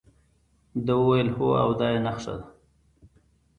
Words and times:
ده 0.85 0.93
وویل 0.99 1.29
هو 1.37 1.47
او 1.61 1.69
دا 1.79 1.87
یې 1.93 1.99
نخښه 2.05 2.33
ده. 2.39 2.47